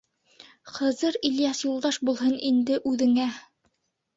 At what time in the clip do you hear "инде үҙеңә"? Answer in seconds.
2.51-3.29